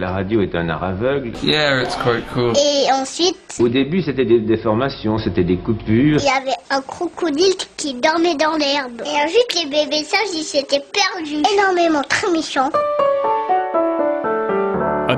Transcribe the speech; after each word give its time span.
La 0.00 0.12
radio 0.12 0.40
est 0.42 0.54
un 0.54 0.68
art 0.68 0.84
aveugle. 0.84 1.32
Yeah, 1.42 1.82
it's 1.82 1.96
quite 1.96 2.24
cool. 2.32 2.52
Et 2.56 2.86
ensuite, 2.92 3.36
Au 3.58 3.68
début, 3.68 4.00
c'était 4.00 4.24
des 4.24 4.38
déformations, 4.38 5.18
c'était 5.18 5.42
des 5.42 5.56
coupures. 5.56 6.20
il 6.20 6.24
y 6.24 6.28
avait 6.28 6.54
un 6.70 6.80
crocodile 6.82 7.52
qui 7.76 7.94
dormait 7.94 8.36
dans 8.36 8.56
l'herbe. 8.56 9.02
Et 9.04 9.24
ensuite, 9.24 9.54
les 9.56 9.68
bébés 9.68 10.04
sages, 10.04 10.20
ils 10.34 10.44
s'étaient 10.44 10.84
perdus. 10.92 11.42
Énormément, 11.52 12.02
très 12.08 12.30
méchants. 12.30 12.70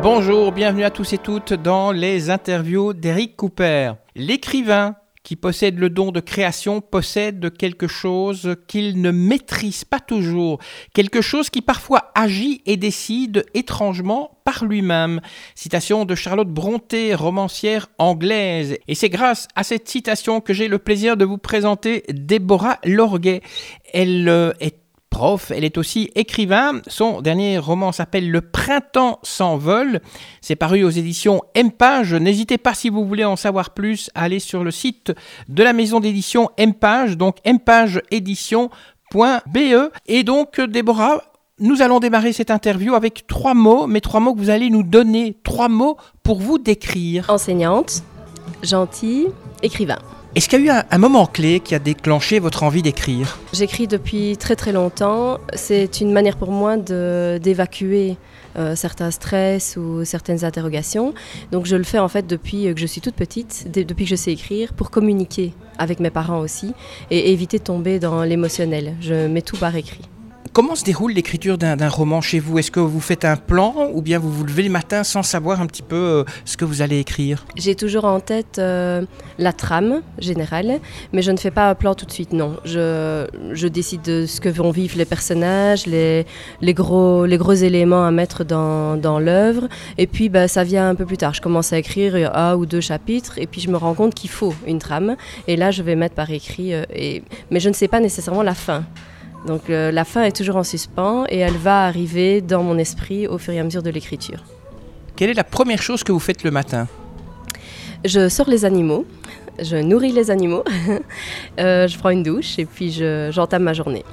Bonjour, 0.02 0.50
bienvenue 0.50 0.84
à 0.84 0.90
tous 0.90 1.12
et 1.12 1.18
toutes 1.18 1.52
dans 1.52 1.92
les 1.92 2.30
interviews 2.30 2.94
d'Eric 2.94 3.36
Cooper. 3.36 3.92
L'écrivain 4.16 4.94
qui 5.22 5.36
possède 5.36 5.78
le 5.78 5.90
don 5.90 6.12
de 6.12 6.20
création 6.20 6.80
possède 6.80 7.56
quelque 7.56 7.86
chose 7.86 8.56
qu'il 8.66 9.00
ne 9.00 9.10
maîtrise 9.10 9.84
pas 9.84 10.00
toujours, 10.00 10.58
quelque 10.94 11.20
chose 11.20 11.50
qui 11.50 11.62
parfois 11.62 12.10
agit 12.14 12.62
et 12.66 12.76
décide 12.76 13.44
étrangement 13.54 14.40
par 14.44 14.64
lui-même. 14.64 15.20
Citation 15.54 16.04
de 16.04 16.14
Charlotte 16.14 16.48
Brontë, 16.48 17.14
romancière 17.14 17.88
anglaise. 17.98 18.76
Et 18.88 18.94
c'est 18.94 19.10
grâce 19.10 19.46
à 19.54 19.62
cette 19.62 19.88
citation 19.88 20.40
que 20.40 20.54
j'ai 20.54 20.68
le 20.68 20.78
plaisir 20.78 21.16
de 21.16 21.24
vous 21.24 21.38
présenter 21.38 22.04
Déborah 22.08 22.78
Lorguet. 22.84 23.42
Elle 23.92 24.28
euh, 24.28 24.52
est 24.60 24.79
prof, 25.10 25.50
elle 25.50 25.64
est 25.64 25.76
aussi 25.76 26.10
écrivain. 26.14 26.80
Son 26.86 27.20
dernier 27.20 27.58
roman 27.58 27.92
s'appelle 27.92 28.30
Le 28.30 28.40
printemps 28.40 29.18
s'envole. 29.22 30.00
C'est 30.40 30.56
paru 30.56 30.84
aux 30.84 30.90
éditions 30.90 31.42
Empage. 31.56 32.14
N'hésitez 32.14 32.56
pas, 32.56 32.74
si 32.74 32.88
vous 32.88 33.04
voulez 33.04 33.24
en 33.24 33.36
savoir 33.36 33.70
plus, 33.70 34.10
à 34.14 34.22
aller 34.22 34.38
sur 34.38 34.64
le 34.64 34.70
site 34.70 35.12
de 35.48 35.62
la 35.62 35.72
maison 35.72 36.00
d'édition 36.00 36.50
Empage, 36.58 37.18
donc 37.18 37.36
empageédition.be. 37.46 39.90
Et 40.06 40.22
donc, 40.22 40.60
Déborah, 40.60 41.22
nous 41.58 41.82
allons 41.82 42.00
démarrer 42.00 42.32
cette 42.32 42.50
interview 42.50 42.94
avec 42.94 43.26
trois 43.26 43.54
mots, 43.54 43.86
mais 43.86 44.00
trois 44.00 44.20
mots 44.20 44.34
que 44.34 44.40
vous 44.40 44.50
allez 44.50 44.70
nous 44.70 44.82
donner, 44.82 45.36
trois 45.44 45.68
mots 45.68 45.98
pour 46.22 46.40
vous 46.40 46.58
décrire. 46.58 47.28
Enseignante, 47.28 48.02
gentille, 48.62 49.28
écrivain. 49.62 49.98
Est-ce 50.36 50.48
qu'il 50.48 50.64
y 50.64 50.70
a 50.70 50.78
eu 50.78 50.84
un, 50.88 50.98
moment 50.98 51.26
clé 51.26 51.58
qui 51.58 51.74
a 51.74 51.80
déclenché 51.80 52.38
votre 52.38 52.62
envie 52.62 52.82
d'écrire? 52.82 53.40
J'écris 53.52 53.88
depuis 53.88 54.36
très 54.36 54.54
très 54.54 54.70
longtemps. 54.70 55.38
C'est 55.54 56.00
une 56.00 56.12
manière 56.12 56.36
pour 56.36 56.52
moi 56.52 56.76
d'évacuer 56.76 58.16
euh, 58.56 58.76
certains 58.76 59.10
stress 59.10 59.76
ou 59.76 60.04
certaines 60.04 60.44
interrogations. 60.44 61.14
Donc 61.50 61.66
je 61.66 61.74
le 61.74 61.82
fais 61.82 61.98
en 61.98 62.08
fait 62.08 62.28
depuis 62.28 62.72
que 62.72 62.80
je 62.80 62.86
suis 62.86 63.00
toute 63.00 63.16
petite, 63.16 63.72
depuis 63.72 64.04
que 64.04 64.10
je 64.10 64.16
sais 64.16 64.32
écrire, 64.32 64.72
pour 64.72 64.92
communiquer 64.92 65.52
avec 65.78 65.98
mes 65.98 66.10
parents 66.10 66.38
aussi 66.38 66.74
et 67.10 67.32
éviter 67.32 67.58
de 67.58 67.64
tomber 67.64 67.98
dans 67.98 68.22
l'émotionnel. 68.22 68.94
Je 69.00 69.26
mets 69.26 69.42
tout 69.42 69.56
par 69.56 69.74
écrit. 69.74 70.08
Comment 70.52 70.74
se 70.74 70.82
déroule 70.82 71.12
l'écriture 71.12 71.58
d'un 71.58 71.88
roman 71.88 72.20
chez 72.20 72.40
vous? 72.40 72.58
Est-ce 72.58 72.72
que 72.72 72.80
vous 72.80 73.00
faites 73.00 73.24
un 73.24 73.36
plan 73.36 73.88
ou 73.92 74.02
bien 74.02 74.18
vous 74.18 74.32
vous 74.32 74.44
levez 74.44 74.64
le 74.64 74.70
matin 74.70 75.04
sans 75.04 75.22
savoir 75.22 75.60
un 75.60 75.66
petit 75.66 75.82
peu 75.82 75.94
euh, 75.94 76.24
ce 76.44 76.56
que 76.56 76.64
vous 76.64 76.82
allez 76.82 76.98
écrire? 76.98 77.46
J'ai 77.54 77.76
toujours 77.76 78.04
en 78.04 78.18
tête 78.18 78.58
euh, 78.58 79.04
la 79.38 79.52
trame 79.52 80.02
générale, 80.18 80.80
mais 81.12 81.22
je 81.22 81.30
ne 81.30 81.36
fais 81.36 81.52
pas 81.52 81.70
un 81.70 81.76
plan 81.76 81.94
tout 81.94 82.04
de 82.04 82.10
suite, 82.10 82.32
non. 82.32 82.56
Je, 82.64 83.68
décide 83.68 84.02
de 84.02 84.26
ce 84.26 84.40
que 84.40 84.48
vont 84.48 84.72
vivre 84.72 84.98
les 84.98 85.04
personnages, 85.04 85.86
les, 85.86 86.26
gros, 86.74 87.26
les 87.26 87.38
gros 87.38 87.52
éléments 87.52 88.04
à 88.04 88.10
mettre 88.10 88.42
dans, 88.42 88.96
dans 88.96 89.20
l'œuvre, 89.20 89.68
et 89.98 90.08
puis 90.08 90.28
bah, 90.30 90.48
ça 90.48 90.64
vient 90.64 90.88
un 90.88 90.96
peu 90.96 91.06
plus 91.06 91.18
tard. 91.18 91.32
Je 91.32 91.40
commence 91.40 91.72
à 91.72 91.78
écrire 91.78 92.36
un 92.36 92.56
ou 92.56 92.66
deux 92.66 92.80
chapitres, 92.80 93.38
et 93.38 93.46
puis 93.46 93.60
je 93.60 93.70
me 93.70 93.76
rends 93.76 93.94
compte 93.94 94.14
qu'il 94.14 94.30
faut 94.30 94.54
une 94.66 94.80
trame, 94.80 95.14
et 95.46 95.54
là 95.54 95.70
je 95.70 95.84
vais 95.84 95.94
mettre 95.94 96.16
par 96.16 96.28
écrit, 96.30 96.74
euh, 96.74 96.82
et, 96.92 97.22
mais 97.52 97.60
je 97.60 97.68
ne 97.68 97.74
sais 97.74 97.88
pas 97.88 98.00
nécessairement 98.00 98.42
la 98.42 98.54
fin. 98.54 98.84
Donc 99.46 99.70
euh, 99.70 99.90
la 99.90 100.04
fin 100.04 100.22
est 100.24 100.36
toujours 100.36 100.56
en 100.56 100.64
suspens, 100.64 101.24
et 101.28 101.38
elle 101.38 101.56
va 101.56 101.84
arriver 101.86 102.40
dans 102.40 102.62
mon 102.62 102.76
esprit 102.78 103.26
au 103.26 103.38
fur 103.38 103.52
et 103.54 103.58
à 103.60 103.64
mesure 103.64 103.82
de 103.82 103.90
l'écriture. 103.90 104.44
Quelle 105.16 105.30
est 105.30 105.34
la 105.34 105.44
première 105.44 105.82
chose 105.82 106.04
que 106.04 106.12
vous 106.12 106.18
faites 106.18 106.44
le 106.44 106.50
matin? 106.50 106.86
Je 108.04 108.28
sors 108.28 108.48
les 108.48 108.64
animaux, 108.64 109.06
je 109.60 109.76
nourris 109.76 110.12
les 110.12 110.30
animaux, 110.30 110.64
euh, 111.60 111.86
je 111.88 111.98
prends 111.98 112.10
une 112.10 112.22
douche 112.22 112.58
et 112.58 112.64
puis 112.66 112.90
je- 112.92 113.30
j'entame 113.32 113.62
ma 113.64 113.72
journée. 113.74 114.04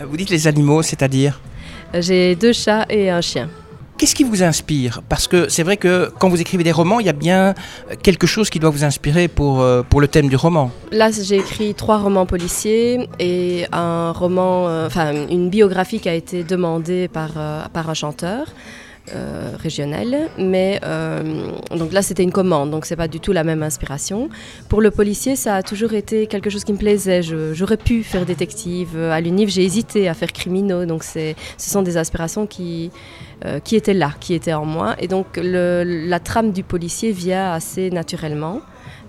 Euh, 0.00 0.04
Vous 0.08 0.16
dites 0.16 0.30
les 0.30 0.46
animaux, 0.46 0.82
c'est-à-dire? 0.82 1.40
J'ai 1.94 2.34
deux 2.36 2.52
chats 2.52 2.86
et 2.88 3.10
un 3.10 3.20
chien. 3.20 3.48
Qu'est-ce 4.02 4.16
qui 4.16 4.24
vous 4.24 4.42
inspire? 4.42 5.00
Parce 5.08 5.28
que 5.28 5.48
c'est 5.48 5.62
vrai 5.62 5.76
que 5.76 6.10
quand 6.18 6.28
vous 6.28 6.40
écrivez 6.40 6.64
des 6.64 6.72
romans, 6.72 6.98
il 6.98 7.06
y 7.06 7.08
a 7.08 7.12
bien 7.12 7.50
euh, 7.50 7.94
quelque 8.02 8.26
chose 8.26 8.50
qui 8.50 8.58
doit 8.58 8.70
vous 8.70 8.82
inspirer 8.82 9.28
pour, 9.28 9.60
euh, 9.60 9.84
pour 9.88 10.00
le 10.00 10.08
thème 10.08 10.28
du 10.28 10.34
roman. 10.34 10.72
Là, 10.90 11.10
j'ai 11.12 11.36
écrit 11.36 11.72
trois 11.72 11.98
romans 11.98 12.26
policiers 12.26 13.08
et 13.20 13.64
un 13.70 14.10
roman, 14.10 14.66
euh, 14.66 14.88
enfin 14.88 15.12
une 15.30 15.50
biographie 15.50 16.00
qui 16.00 16.08
a 16.08 16.14
été 16.14 16.42
demandée 16.42 17.06
par, 17.06 17.30
par 17.72 17.90
un 17.90 17.94
chanteur. 17.94 18.48
régional, 19.62 20.30
mais 20.38 20.80
donc 21.80 21.92
là 21.92 22.02
c'était 22.02 22.22
une 22.22 22.30
commande, 22.30 22.70
donc 22.70 22.86
c'est 22.86 22.96
pas 22.96 23.08
du 23.08 23.18
tout 23.18 23.32
la 23.32 23.42
même 23.42 23.62
inspiration. 23.62 24.28
Pour 24.68 24.80
le 24.80 24.90
policier, 24.92 25.34
ça 25.34 25.56
a 25.56 25.62
toujours 25.62 25.92
été 25.92 26.28
quelque 26.28 26.50
chose 26.50 26.64
qui 26.64 26.72
me 26.72 26.78
plaisait. 26.78 27.20
J'aurais 27.52 27.76
pu 27.88 28.04
faire 28.04 28.24
détective 28.24 28.96
à 28.96 29.20
l'UNIF, 29.20 29.50
j'ai 29.50 29.64
hésité 29.64 30.08
à 30.08 30.14
faire 30.14 30.32
criminaux, 30.32 30.86
donc 30.86 31.02
ce 31.02 31.34
sont 31.58 31.82
des 31.82 31.96
aspirations 31.96 32.46
qui, 32.46 32.90
euh, 33.44 33.60
qui 33.60 33.76
étaient 33.76 33.94
là, 33.94 34.12
qui 34.20 34.34
étaient 34.34 34.52
en 34.52 34.64
moi, 34.64 34.94
et 34.98 35.08
donc 35.08 35.38
la 35.42 36.20
trame 36.20 36.52
du 36.52 36.62
policier 36.62 37.12
vient 37.12 37.52
assez 37.52 37.90
naturellement. 37.90 38.60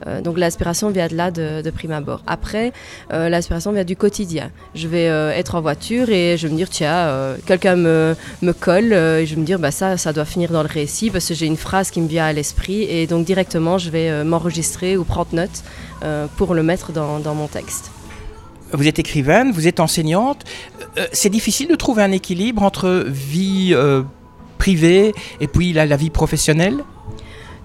Euh, 0.08 0.22
donc 0.22 0.38
l'aspiration 0.38 0.90
vient 0.90 1.08
de 1.08 1.16
là 1.16 1.32
de, 1.32 1.70
prime 1.70 1.92
abord. 1.92 2.22
Après, 2.28 2.74
euh, 3.12 3.30
l'aspiration 3.30 3.72
vient 3.72 3.84
du 3.84 3.96
quotidien. 3.96 4.52
Je 4.76 4.88
vais 4.88 5.08
euh, 5.08 5.32
être 5.32 5.56
en 5.56 5.62
voiture 5.62 6.10
et 6.10 6.38
je 6.38 6.48
vais 6.48 6.54
me 6.54 6.58
dire 6.58 6.70
tiens, 6.70 7.36
quelqu'un 7.46 7.76
me, 7.76 8.16
me 8.42 8.52
colle 8.52 8.94
et 8.94 9.26
je 9.26 9.36
vais 9.36 9.42
me 9.42 9.46
dire 9.46 9.60
bah 9.60 9.72
ça, 9.72 9.98
ça 9.98 10.14
doit 10.14 10.26
finir 10.26 10.52
dans 10.52 10.64
le 10.64 10.70
récit 10.70 11.10
parce 11.10 11.28
que 11.28 11.34
j'ai 11.34 11.46
une 11.46 11.58
phrase 11.58 11.92
qui 11.92 12.02
me 12.02 12.08
vient 12.08 12.26
à 12.26 12.34
l'esprit 12.34 12.84
et 12.84 13.08
donc 13.08 13.26
directement 13.26 13.78
je 13.78 13.90
vais 13.90 14.24
m'enregistrer 14.24 14.98
ou 14.98 15.04
prendre 15.04 15.34
note 15.34 15.64
pour 16.38 16.54
le 16.54 16.64
mettre 16.64 16.92
dans, 16.92 17.36
mon 17.36 17.48
texte. 17.48 17.92
Vous 18.72 18.88
êtes 18.88 19.00
écrivaine, 19.00 19.52
vous 19.52 19.68
êtes 19.68 19.80
enseignante. 19.80 20.44
C'est 21.12 21.30
difficile 21.30 21.68
de 21.68 21.76
trouver 21.76 22.04
un 22.04 22.12
équilibre 22.12 22.64
entre 22.64 23.06
vie 23.08 23.72
euh, 23.74 24.04
privée 24.64 25.14
et 25.42 25.48
puis 25.48 25.74
la, 25.74 25.86
la 25.86 25.98
vie 25.98 26.10
professionnelle? 26.10 26.78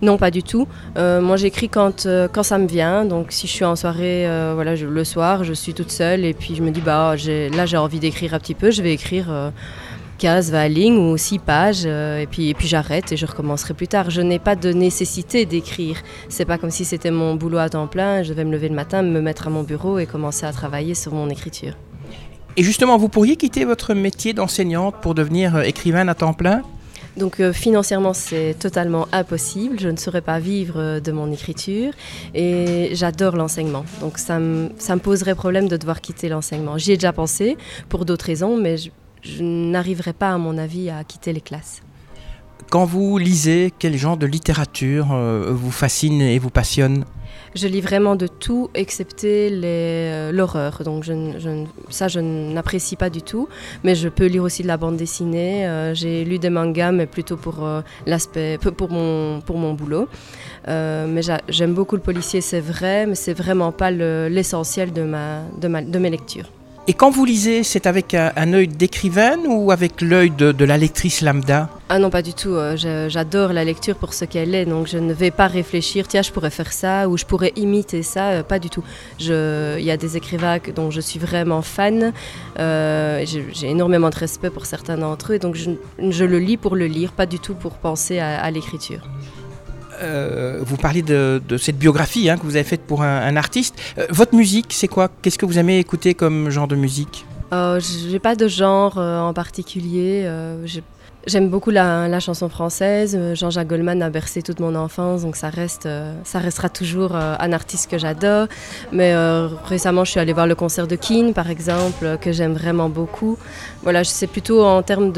Non, 0.02 0.16
pas 0.16 0.30
du 0.30 0.42
tout. 0.42 0.66
Euh, 0.96 1.20
moi, 1.20 1.36
j'écris 1.36 1.68
quand, 1.68 2.06
euh, 2.06 2.28
quand 2.32 2.42
ça 2.44 2.58
me 2.58 2.66
vient. 2.68 3.04
Donc, 3.04 3.26
si 3.30 3.46
je 3.46 3.52
suis 3.52 3.64
en 3.64 3.76
soirée, 3.76 4.26
euh, 4.26 4.52
voilà, 4.54 4.74
je- 4.76 4.86
le 4.86 5.04
soir, 5.04 5.42
je 5.44 5.52
suis 5.52 5.74
toute 5.74 5.90
seule 5.92 6.24
et 6.24 6.34
puis 6.34 6.54
je 6.56 6.62
me 6.62 6.70
dis, 6.70 6.80
bah, 6.80 7.14
là, 7.58 7.66
j'ai 7.66 7.76
envie 7.76 8.00
d'écrire 8.00 8.34
un 8.34 8.38
petit 8.40 8.54
peu. 8.54 8.70
Je 8.72 8.82
vais 8.82 8.92
écrire 8.92 9.26
euh, 9.30 9.50
15, 10.18 10.50
20 10.50 10.68
lignes 10.68 10.98
ou 10.98 11.16
6 11.16 11.38
pages 11.38 11.84
et 11.86 12.26
puis, 12.30 12.48
et 12.48 12.54
puis 12.54 12.66
j'arrête 12.68 13.12
et 13.12 13.16
je 13.16 13.26
recommencerai 13.26 13.74
plus 13.74 13.86
tard. 13.88 14.10
Je 14.10 14.20
n'ai 14.20 14.40
pas 14.40 14.56
de 14.56 14.72
nécessité 14.72 15.46
d'écrire. 15.46 15.96
C'est 16.28 16.44
pas 16.44 16.58
comme 16.58 16.70
si 16.78 16.84
c'était 16.84 17.12
mon 17.12 17.34
boulot 17.36 17.58
à 17.58 17.68
temps 17.68 17.86
plein. 17.86 18.22
Je 18.24 18.32
vais 18.32 18.44
me 18.44 18.52
lever 18.52 18.68
le 18.68 18.74
matin, 18.74 19.02
me 19.02 19.20
mettre 19.20 19.46
à 19.46 19.50
mon 19.50 19.62
bureau 19.62 19.98
et 20.00 20.06
commencer 20.06 20.46
à 20.46 20.52
travailler 20.52 20.94
sur 20.94 21.12
mon 21.12 21.28
écriture. 21.30 21.74
Et 22.56 22.62
justement, 22.64 22.96
vous 22.98 23.08
pourriez 23.08 23.36
quitter 23.36 23.64
votre 23.64 23.94
métier 23.94 24.32
d'enseignante 24.32 24.96
pour 25.02 25.14
devenir 25.14 25.60
écrivaine 25.60 26.08
à 26.08 26.14
temps 26.16 26.34
plein? 26.42 26.62
Donc 27.18 27.40
euh, 27.40 27.52
financièrement, 27.52 28.12
c'est 28.12 28.54
totalement 28.58 29.08
impossible. 29.12 29.78
Je 29.80 29.88
ne 29.88 29.96
saurais 29.96 30.20
pas 30.20 30.38
vivre 30.38 30.78
euh, 30.78 31.00
de 31.00 31.10
mon 31.12 31.30
écriture 31.32 31.92
et 32.34 32.90
j'adore 32.92 33.36
l'enseignement. 33.36 33.84
Donc 34.00 34.18
ça 34.18 34.38
me, 34.38 34.68
poserait 34.98 35.34
problème 35.34 35.68
de 35.68 35.76
devoir 35.76 36.00
quitter 36.00 36.28
l'enseignement. 36.28 36.78
J'y 36.78 36.92
ai 36.92 36.96
déjà 36.96 37.12
pensé 37.12 37.56
pour 37.88 38.04
d'autres 38.04 38.24
raisons, 38.24 38.56
mais 38.56 38.76
je, 38.76 38.90
je 39.22 39.42
n'arriverai 39.42 40.12
pas, 40.12 40.30
à 40.30 40.38
mon 40.38 40.56
avis, 40.58 40.90
à 40.90 41.02
quitter 41.04 41.32
les 41.32 41.40
classes. 41.40 41.82
Quand 42.70 42.84
vous 42.84 43.16
lisez, 43.16 43.72
quel 43.78 43.96
genre 43.96 44.18
de 44.18 44.26
littérature 44.26 45.08
euh, 45.12 45.50
vous 45.52 45.70
fascine 45.70 46.20
et 46.20 46.38
vous 46.38 46.50
passionne? 46.50 47.04
Je 47.54 47.66
lis 47.66 47.80
vraiment 47.80 48.14
de 48.14 48.26
tout 48.26 48.68
excepté 48.74 49.48
euh, 49.50 50.30
l'horreur. 50.32 50.82
Donc 50.84 51.06
ça, 51.88 52.08
je 52.08 52.20
n'apprécie 52.20 52.96
pas 52.96 53.08
du 53.08 53.22
tout. 53.22 53.48
Mais 53.84 53.94
je 53.94 54.10
peux 54.10 54.26
lire 54.26 54.42
aussi 54.42 54.62
de 54.62 54.68
la 54.68 54.76
bande 54.76 54.98
dessinée. 54.98 55.66
Euh, 55.66 55.94
j'ai 55.94 56.26
lu 56.26 56.38
des 56.38 56.50
mangas, 56.50 56.92
mais 56.92 57.06
plutôt 57.06 57.38
pour 57.38 57.64
euh, 57.64 57.80
l'aspect, 58.06 58.58
pour 58.58 58.90
mon, 58.90 59.40
pour 59.40 59.56
mon 59.56 59.72
boulot. 59.72 60.06
Mais 60.66 61.22
j'a- 61.22 61.40
j'aime 61.48 61.72
beaucoup 61.72 61.96
le 61.96 62.02
policier, 62.02 62.42
c'est 62.42 62.60
vrai, 62.60 63.06
mais 63.06 63.14
c'est 63.14 63.32
vraiment 63.32 63.72
pas 63.72 63.90
le- 63.90 64.28
l'essentiel 64.28 64.92
de, 64.92 65.02
ma, 65.04 65.40
de 65.58 65.98
mes 65.98 66.10
lectures. 66.10 66.50
Et 66.90 66.94
quand 66.94 67.10
vous 67.10 67.26
lisez, 67.26 67.64
c'est 67.64 67.86
avec 67.86 68.14
un, 68.14 68.54
œil 68.54 68.66
d'écrivaine 68.66 69.40
ou 69.46 69.72
avec 69.72 70.00
l'œil 70.00 70.30
de, 70.30 70.64
la 70.64 70.78
lectrice 70.78 71.20
lambda? 71.20 71.68
Ah 71.90 71.98
non, 71.98 72.08
pas 72.08 72.22
du 72.22 72.32
tout. 72.32 72.54
euh, 72.54 73.10
J'adore 73.10 73.52
la 73.52 73.62
lecture 73.62 73.94
pour 73.94 74.14
ce 74.14 74.24
qu'elle 74.24 74.54
est, 74.54 74.64
donc 74.64 74.86
je 74.86 74.96
ne 74.96 75.12
vais 75.12 75.30
pas 75.30 75.48
réfléchir, 75.48 76.08
tiens, 76.08 76.22
je 76.22 76.32
pourrais 76.32 76.48
faire 76.48 76.72
ça 76.72 77.06
ou 77.06 77.18
je 77.18 77.26
pourrais 77.26 77.52
imiter 77.56 78.02
ça, 78.02 78.28
euh, 78.30 78.42
pas 78.42 78.58
du 78.58 78.70
tout. 78.70 78.82
Il 79.20 79.26
y 79.26 79.90
a 79.90 79.98
des 79.98 80.16
écrivains 80.16 80.60
dont 80.74 80.90
je 80.90 81.02
suis 81.02 81.18
vraiment 81.18 81.60
fan, 81.60 82.14
euh, 82.58 83.22
j'ai 83.26 83.68
énormément 83.68 84.08
de 84.08 84.16
respect 84.16 84.48
pour 84.48 84.64
certains 84.64 84.96
d'entre 84.96 85.34
eux, 85.34 85.38
donc 85.38 85.56
je, 85.56 86.24
le 86.24 86.38
lis 86.38 86.56
pour 86.56 86.74
le 86.74 86.86
lire, 86.86 87.12
pas 87.12 87.26
du 87.26 87.38
tout 87.38 87.54
pour 87.54 87.74
penser 87.74 88.18
à 88.18 88.50
l'écriture. 88.50 89.02
Euh, 90.00 90.58
vous 90.62 90.76
parlez 90.76 91.02
de, 91.02 91.40
cette 91.58 91.78
biographie 91.78 92.28
hein, 92.30 92.36
que 92.36 92.44
vous 92.44 92.56
avez 92.56 92.64
faite 92.64 92.82
pour 92.82 93.02
un, 93.02 93.36
artiste. 93.36 93.74
Euh, 93.98 94.06
votre 94.10 94.34
musique, 94.34 94.66
c'est 94.70 94.88
quoi? 94.88 95.10
Qu'est-ce 95.22 95.38
que 95.38 95.46
vous 95.46 95.58
aimez 95.58 95.78
écouter 95.78 96.14
comme 96.14 96.50
genre 96.50 96.68
de 96.68 96.76
musique? 96.76 97.26
Euh, 97.52 97.80
j'ai 97.80 98.18
pas 98.18 98.36
de 98.36 98.46
genre 98.48 98.98
en 98.98 99.32
particulier. 99.32 100.28
J'aime 101.28 101.50
beaucoup 101.50 101.68
la, 101.68 102.20
chanson 102.20 102.48
française. 102.48 103.14
Euh, 103.14 103.34
Jean-Jacques 103.34 103.68
Goldman 103.68 104.00
a 104.02 104.08
bercé 104.08 104.40
toute 104.40 104.60
mon 104.60 104.74
enfance, 104.74 105.22
donc 105.22 105.36
ça, 105.36 105.50
euh, 105.84 106.14
restera 106.32 106.70
toujours 106.70 107.14
euh, 107.14 107.34
un 107.38 107.52
artiste 107.52 107.90
que 107.90 107.98
j'adore. 107.98 108.46
Mais 108.92 109.14
récemment, 109.66 110.04
je 110.04 110.12
suis 110.12 110.20
allée 110.20 110.32
voir 110.32 110.46
le 110.46 110.54
concert 110.54 110.86
de 110.86 110.96
Keane, 110.96 111.34
par 111.34 111.50
exemple, 111.50 112.16
que 112.22 112.32
j'aime 112.32 112.54
vraiment 112.54 112.88
beaucoup. 112.88 113.36
Voilà, 113.82 114.04
c'est 114.04 114.26
plutôt 114.26 114.64
en 114.64 114.82
termes 114.82 115.12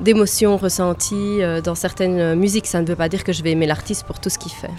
d'émotions 0.00 0.56
ressenties 0.56 1.40
dans 1.64 1.74
certaines 1.74 2.36
musiques. 2.36 2.66
Ça 2.66 2.80
ne 2.80 2.86
veut 2.86 2.94
pas 2.94 3.08
dire 3.08 3.24
que 3.24 3.32
je 3.32 3.42
vais 3.42 3.50
aimer 3.50 3.66
l'artiste 3.66 4.04
pour 4.06 4.20
tout 4.20 4.30
ce 4.30 4.38
qu'il 4.38 4.52
fait. 4.52 4.70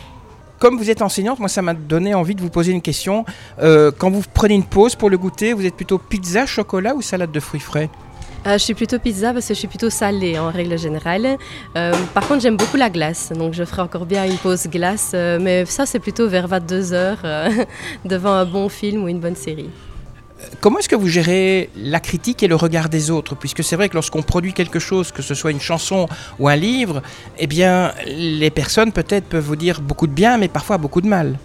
Comme 0.60 0.78
vous 0.78 0.90
êtes 0.90 1.02
enseignante, 1.02 1.40
moi 1.40 1.50
ça 1.50 1.62
m'a 1.62 1.74
donné 1.74 2.14
envie 2.14 2.36
de 2.36 2.42
vous 2.42 2.50
poser 2.50 2.72
une 2.72 2.82
question. 2.82 3.26
quand 3.60 4.10
vous 4.10 4.24
prenez 4.34 4.56
une 4.56 4.66
pause 4.66 4.96
pour 4.96 5.10
le 5.10 5.18
goûter, 5.18 5.52
vous 5.52 5.66
êtes 5.66 5.76
plutôt 5.76 5.98
pizza, 5.98 6.46
chocolat 6.46 6.96
ou 6.96 7.02
salade 7.02 7.32
de 7.32 7.40
fruits 7.42 7.60
frais? 7.60 7.90
Euh, 8.48 8.54
je 8.54 8.64
suis 8.64 8.74
plutôt 8.74 9.00
pizza 9.00 9.34
parce 9.34 9.48
que 9.48 9.54
je 9.54 9.60
suis 9.60 9.68
plutôt 9.68 9.90
salée 9.90 10.40
en 10.40 10.50
règle 10.50 10.78
générale. 10.78 11.38
Euh, 11.76 11.94
par 12.14 12.28
contre, 12.28 12.42
j'aime 12.42 12.58
beaucoup 12.58 12.78
la 12.78 12.90
glace, 12.90 13.32
donc 13.36 13.54
je 13.54 13.64
ferai 13.64 13.82
encore 13.82 14.06
bien 14.06 14.26
une 14.26 14.38
pause 14.38 14.68
glace, 14.68 15.12
euh, 15.14 15.40
mais 15.42 15.66
ça 15.66 15.86
c'est 15.86 16.00
plutôt 16.00 16.28
vers 16.28 16.48
22 16.48 16.94
heures 16.94 17.24
devant 18.06 18.34
un 18.34 18.46
bon 18.46 18.70
film 18.70 19.04
ou 19.04 19.08
une 19.08 19.20
bonne 19.20 19.36
série. 19.36 19.70
Comment 20.62 20.80
est-ce 20.80 20.88
que 20.88 20.96
vous 20.96 21.10
gérez 21.10 21.70
la 21.76 22.00
critique 22.00 22.44
et 22.44 22.48
le 22.48 22.56
regard 22.56 22.88
des 22.88 23.12
autres? 23.12 23.36
Puisque 23.36 23.62
c'est 23.62 23.76
vrai 23.76 23.90
que 23.90 23.96
lorsqu'on 23.96 24.22
produit 24.22 24.54
quelque 24.54 24.80
chose, 24.80 25.12
que 25.12 25.22
ce 25.22 25.36
soit 25.36 25.52
une 25.52 25.60
chanson 25.60 26.08
ou 26.40 26.48
un 26.48 26.56
livre, 26.56 27.02
eh 27.38 27.48
bien, 27.48 27.92
les 28.08 28.50
personnes 28.50 28.94
peut-être 28.94 29.26
peuvent 29.26 29.44
vous 29.44 29.58
dire 29.58 29.82
beaucoup 29.82 30.08
de 30.08 30.14
bien, 30.14 30.38
mais 30.38 30.48
parfois 30.48 30.78
beaucoup 30.78 31.02
de 31.02 31.08
mal. 31.08 31.38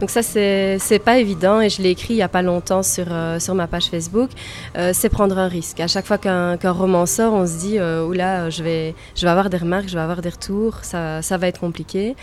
Donc 0.00 0.10
ça, 0.10 0.22
c'est 0.22 1.02
pas 1.04 1.18
évident 1.18 1.60
et 1.60 1.68
je 1.68 1.82
l'ai 1.82 1.90
écrit 1.90 2.14
il 2.14 2.18
y 2.18 2.22
a 2.22 2.28
pas 2.28 2.42
longtemps 2.42 2.82
sur, 2.82 3.06
euh, 3.10 3.40
sur 3.40 3.54
ma 3.54 3.66
page 3.66 3.86
Facebook. 3.86 4.30
Euh, 4.76 4.92
c'est 4.94 5.08
prendre 5.08 5.36
un 5.38 5.48
risque. 5.48 5.80
À 5.80 5.88
chaque 5.88 6.06
fois 6.06 6.18
qu'un 6.18 6.56
roman 6.64 7.04
sort, 7.06 7.32
on 7.34 7.46
se 7.46 7.58
dit, 7.58 7.78
euh, 7.78 8.04
oula, 8.04 8.48
je 8.50 8.62
vais, 8.62 8.94
je 9.16 9.22
vais 9.22 9.30
avoir 9.30 9.50
des 9.50 9.56
remarques, 9.56 9.88
je 9.88 9.94
vais 9.94 10.00
avoir 10.00 10.22
des 10.22 10.28
retours, 10.28 10.78
ça, 10.82 11.20
ça 11.22 11.36
va 11.36 11.48
être 11.48 11.60
compliqué. 11.60 12.14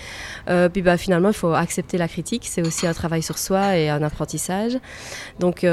puis 0.73 0.81
bah, 0.81 0.97
finalement, 0.97 1.29
il 1.29 1.35
faut 1.35 1.53
accepter 1.53 1.97
la 1.97 2.07
critique. 2.07 2.47
C'est 2.49 2.65
aussi 2.65 2.87
un 2.87 2.93
travail 2.93 3.21
sur 3.21 3.37
soi 3.37 3.77
et 3.77 3.89
un 3.89 4.01
apprentissage. 4.03 4.77
Donc 5.39 5.65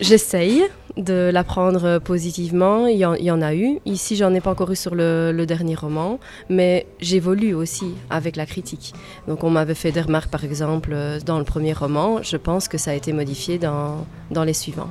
j'essaye 0.00 0.64
de 0.96 1.30
l'apprendre 1.32 1.98
positivement. 1.98 2.86
Il 2.86 2.98
y, 2.98 3.04
en, 3.04 3.42
a 3.42 3.54
eu. 3.54 3.80
Ici, 3.84 4.16
j'en 4.16 4.32
ai 4.34 4.40
pas 4.40 4.50
encore 4.50 4.70
eu 4.70 4.76
sur 4.76 4.94
le, 4.94 5.44
dernier 5.46 5.74
roman, 5.74 6.18
mais 6.48 6.86
j'évolue 7.00 7.54
aussi 7.54 7.94
avec 8.10 8.36
la 8.36 8.46
critique. 8.46 8.94
Donc, 9.28 9.44
on 9.44 9.50
m'avait 9.50 9.74
fait 9.74 9.92
des 9.92 10.00
remarques, 10.00 10.30
par 10.30 10.44
exemple, 10.44 10.96
dans 11.26 11.38
le 11.38 11.44
premier 11.44 11.72
roman. 11.72 12.22
Je 12.22 12.36
pense 12.36 12.68
que 12.68 12.78
ça 12.78 12.92
a 12.92 12.94
été 12.94 13.12
modifié 13.12 13.58
dans, 13.58 14.06
dans 14.30 14.44
les 14.44 14.54
suivants. 14.54 14.90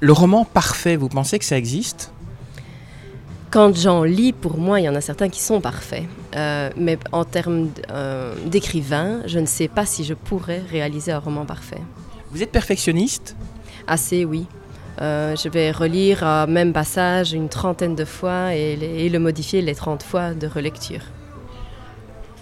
Le 0.00 0.12
roman 0.12 0.44
parfait, 0.44 0.96
vous 0.96 1.08
pensez 1.08 1.38
que 1.38 1.44
ça 1.44 1.58
existe? 1.58 2.12
Quand 3.50 3.74
j'en 3.74 4.04
lis, 4.04 4.32
pour 4.32 4.58
moi, 4.58 4.78
il 4.78 4.84
y 4.84 4.88
en 4.88 4.94
a 4.94 5.00
certains 5.00 5.30
qui 5.30 5.40
sont 5.40 5.60
parfaits. 5.60 6.04
Euh, 6.36 6.70
mais 6.76 6.98
en 7.12 7.24
termes 7.24 7.70
euh, 7.90 8.34
d'écrivain, 8.46 9.22
je 9.26 9.38
ne 9.38 9.46
sais 9.46 9.68
pas 9.68 9.86
si 9.86 10.04
je 10.04 10.12
pourrais 10.12 10.60
réaliser 10.70 11.12
un 11.12 11.18
roman 11.18 11.46
parfait. 11.46 11.80
Vous 12.30 12.42
êtes 12.42 12.52
perfectionniste? 12.52 13.36
Assez, 13.86 14.26
oui. 14.26 14.46
Euh, 15.00 15.36
je 15.36 15.48
vais 15.48 15.70
relire 15.70 16.24
un 16.24 16.46
même 16.46 16.72
passage 16.72 17.32
une 17.32 17.48
trentaine 17.48 17.94
de 17.94 18.04
fois 18.04 18.54
et, 18.54 19.08
le 19.08 19.18
modifier 19.18 19.62
les 19.62 19.74
30 19.74 20.02
fois 20.02 20.34
de 20.34 20.46
relecture. 20.46 21.00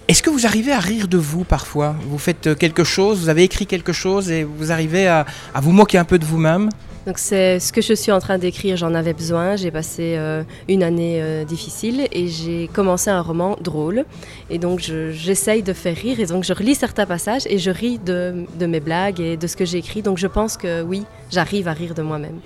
Est-ce 0.07 0.23
que 0.23 0.29
vous 0.29 0.45
arrivez 0.45 0.71
à 0.71 0.79
rire 0.79 1.07
de 1.07 1.17
vous 1.17 1.43
parfois? 1.43 1.95
Vous 2.07 2.17
faites 2.17 2.57
quelque 2.57 2.83
chose, 2.83 3.19
vous 3.19 3.29
avez 3.29 3.43
écrit 3.43 3.67
quelque 3.67 3.91
chose 3.91 4.31
et 4.31 4.43
vous 4.43 4.71
arrivez 4.71 5.07
à 5.07 5.25
vous 5.55 5.71
moquer 5.71 5.97
un 5.97 6.05
peu 6.05 6.17
de 6.17 6.25
vous-même? 6.25 6.69
Donc 7.07 7.19
c'est 7.19 7.61
ce 7.61 7.71
que 7.71 7.81
je 7.81 7.93
suis 7.93 8.11
en 8.11 8.19
train 8.19 8.37
d'écrire, 8.37 8.75
j'en 8.75 8.93
avais 8.93 9.13
besoin. 9.13 9.55
J'ai 9.55 9.71
passé 9.71 10.15
euh, 10.17 10.43
une 10.67 10.83
année 10.83 11.21
euh, 11.21 11.45
difficile 11.45 12.05
et 12.11 12.27
j'ai 12.27 12.69
commencé 12.73 13.09
un 13.09 13.21
roman 13.21 13.55
drôle. 13.61 14.03
Et 14.49 14.57
donc 14.57 14.81
j'essaye 14.81 15.63
de 15.63 15.71
faire 15.71 15.95
rire 15.95 16.19
et 16.19 16.25
donc 16.25 16.43
je 16.43 16.51
relis 16.51 16.75
certains 16.75 17.05
passages 17.05 17.43
et 17.49 17.59
je 17.59 17.71
ris 17.71 17.97
de, 17.97 18.45
mes 18.59 18.81
blagues 18.81 19.21
et 19.21 19.37
de 19.37 19.47
ce 19.47 19.55
que 19.55 19.63
j'ai 19.63 19.77
écrit. 19.77 20.01
Donc 20.01 20.17
je 20.17 20.27
pense 20.27 20.57
que 20.57 20.83
oui, 20.83 21.05
j'arrive 21.31 21.69
à 21.69 21.71
rire 21.71 21.93
de 21.93 22.01
moi-même. 22.01 22.41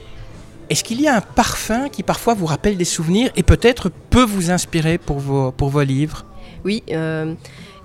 Est-ce 0.70 0.84
qu'il 0.84 1.02
y 1.02 1.08
a 1.08 1.16
un 1.16 1.22
parfum 1.22 1.90
qui 1.90 2.04
parfois 2.04 2.36
vous 2.36 2.46
rappelle 2.46 2.78
des 2.78 2.86
souvenirs 2.86 3.32
et 3.36 3.42
peut-être 3.42 3.90
peut 4.12 4.24
vous 4.24 4.52
inspirer 4.52 5.00
pour 5.00 5.18
vos, 5.18 5.52
pour 5.52 5.70
vos 5.70 5.82
livres? 5.82 6.24
Oui. 6.64 6.84
Euh, 6.92 7.34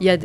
il 0.00 0.06
y 0.06 0.10
a 0.10 0.19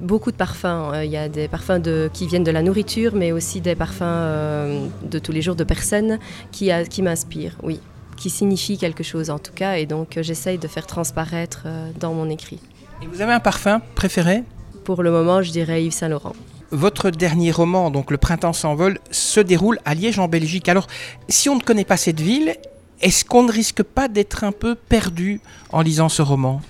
beaucoup 0.00 0.30
de 0.30 0.36
parfums. 0.36 0.64
Hein. 0.66 1.04
Il 1.04 1.10
y 1.10 1.16
a 1.16 1.28
des 1.28 1.48
parfums 1.48 1.80
de, 1.80 2.10
qui 2.12 2.26
viennent 2.26 2.44
de 2.44 2.50
la 2.50 2.62
nourriture, 2.62 3.12
mais 3.14 3.32
aussi 3.32 3.60
des 3.60 3.74
parfums 3.74 4.02
euh, 4.02 4.86
de 5.02 5.18
tous 5.18 5.32
les 5.32 5.42
jours 5.42 5.56
de 5.56 5.64
personnes 5.64 6.18
qui, 6.50 6.70
qui 6.88 7.02
m'inspirent, 7.02 7.56
oui, 7.62 7.80
qui 8.16 8.30
signifient 8.30 8.78
quelque 8.78 9.02
chose 9.02 9.30
en 9.30 9.38
tout 9.38 9.52
cas. 9.54 9.76
Et 9.76 9.86
donc 9.86 10.16
euh, 10.16 10.22
j'essaye 10.22 10.58
de 10.58 10.68
faire 10.68 10.86
transparaître 10.86 11.64
euh, 11.66 11.90
dans 11.98 12.14
mon 12.14 12.30
écrit. 12.30 12.60
Et 13.02 13.06
vous 13.06 13.20
avez 13.20 13.32
un 13.32 13.40
parfum 13.40 13.80
préféré? 13.94 14.44
Pour 14.84 15.02
le 15.02 15.10
moment, 15.10 15.42
je 15.42 15.50
dirais 15.50 15.84
Yves 15.84 15.92
Saint 15.92 16.08
Laurent. 16.08 16.32
Votre 16.70 17.10
dernier 17.10 17.50
roman, 17.50 17.90
donc 17.90 18.10
Le 18.10 18.18
Printemps 18.18 18.52
s'envole, 18.52 18.98
se 19.10 19.40
déroule 19.40 19.78
à 19.84 19.94
Liège 19.94 20.18
en 20.18 20.28
Belgique. 20.28 20.68
Alors, 20.68 20.86
si 21.28 21.48
on 21.48 21.56
ne 21.56 21.62
connaît 21.62 21.84
pas 21.84 21.96
cette 21.96 22.20
ville, 22.20 22.56
est-ce 23.00 23.24
qu'on 23.24 23.42
ne 23.42 23.52
risque 23.52 23.82
pas 23.82 24.08
d'être 24.08 24.44
un 24.44 24.52
peu 24.52 24.74
perdu 24.74 25.40
en 25.70 25.80
lisant 25.80 26.08
ce 26.08 26.20
roman? 26.20 26.60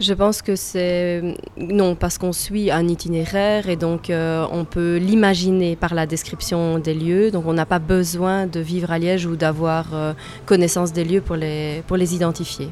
Je 0.00 0.12
pense 0.12 0.42
que 0.42 0.56
c'est 0.56 1.22
non 1.56 1.94
parce 1.94 2.18
qu'on 2.18 2.32
suit 2.32 2.70
un 2.70 2.88
itinéraire 2.88 3.68
et 3.68 3.76
donc 3.76 4.10
euh, 4.10 4.44
on 4.50 4.64
peut 4.64 4.96
l'imaginer 4.96 5.76
par 5.76 5.94
la 5.94 6.06
description 6.06 6.78
des 6.78 6.94
lieux. 6.94 7.30
Donc 7.30 7.44
on 7.46 7.52
n'a 7.52 7.66
pas 7.66 7.78
besoin 7.78 8.46
de 8.46 8.60
vivre 8.60 8.90
à 8.90 8.98
Liège 8.98 9.26
ou 9.26 9.36
d'avoir 9.36 9.94
euh, 9.94 10.12
connaissance 10.46 10.92
des 10.92 11.04
lieux 11.04 11.20
pour 11.20 11.36
les, 11.36 11.82
pour 11.86 11.96
les 11.96 12.14
identifier. 12.14 12.70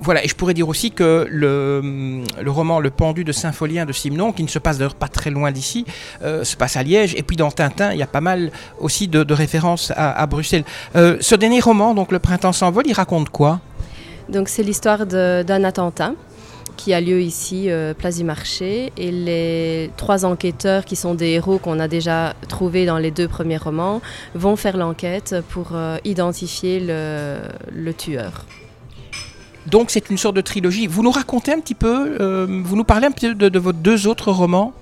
Voilà, 0.00 0.22
et 0.22 0.28
je 0.28 0.34
pourrais 0.34 0.52
dire 0.52 0.68
aussi 0.68 0.90
que 0.90 1.26
le, 1.30 2.22
le 2.40 2.50
roman 2.50 2.78
Le 2.78 2.90
pendu 2.90 3.24
de 3.24 3.32
Saint-Folien 3.32 3.86
de 3.86 3.92
Simon, 3.92 4.32
qui 4.32 4.42
ne 4.42 4.48
se 4.48 4.58
passe 4.58 4.76
d'ailleurs 4.76 4.96
pas 4.96 5.08
très 5.08 5.30
loin 5.30 5.50
d'ici, 5.50 5.86
euh, 6.22 6.44
se 6.44 6.56
passe 6.56 6.76
à 6.76 6.82
Liège. 6.82 7.14
Et 7.16 7.22
puis 7.22 7.36
dans 7.36 7.50
Tintin, 7.50 7.92
il 7.92 7.98
y 7.98 8.02
a 8.02 8.06
pas 8.06 8.20
mal 8.20 8.52
aussi 8.78 9.08
de, 9.08 9.32
références 9.32 9.92
à, 9.96 10.12
à 10.12 10.26
Bruxelles. 10.26 10.64
ce 10.94 11.34
dernier 11.34 11.60
roman, 11.60 11.94
donc 11.94 12.12
Le 12.12 12.18
printemps 12.18 12.52
s'envole, 12.52 12.84
il 12.86 12.92
raconte 12.92 13.30
quoi? 13.30 13.60
Donc 14.28 14.48
c'est 14.48 14.62
l'histoire 14.62 15.06
d'un 15.06 15.64
attentat 15.64 16.12
qui 16.76 16.92
a 16.92 17.00
lieu 17.00 17.20
ici, 17.20 17.70
euh, 17.70 17.94
place 17.94 18.16
du 18.16 18.24
marché, 18.24 18.92
et 18.96 19.10
les 19.10 19.90
trois 19.96 20.24
enquêteurs 20.24 20.84
qui 20.84 20.96
sont 20.96 21.14
des 21.14 21.28
héros 21.28 21.58
qu'on 21.58 21.78
a 21.78 21.88
déjà 21.88 22.34
trouvés 22.48 22.84
dans 22.84 22.98
les 22.98 23.10
deux 23.10 23.28
premiers 23.28 23.56
romans 23.56 24.02
vont 24.34 24.56
faire 24.56 24.76
l'enquête 24.76 25.36
pour 25.50 25.70
euh, 25.72 25.98
identifier 26.04 26.80
le, 26.80 27.92
tueur. 27.92 28.44
Donc 29.66 29.90
c'est 29.90 30.10
une 30.10 30.18
sorte 30.18 30.36
de 30.36 30.40
trilogie. 30.40 30.86
Vous 30.86 31.02
nous 31.02 31.10
racontez 31.10 31.52
un 31.52 31.60
petit 31.60 31.74
peu, 31.74 32.16
euh, 32.20 32.46
vous 32.64 32.76
nous 32.76 32.84
parlez 32.84 33.06
un 33.06 33.12
petit 33.12 33.32
peu 33.34 33.50
de 33.50 33.58
vos 33.58 33.72
deux 33.72 34.06
autres 34.06 34.30
romans? 34.32 34.74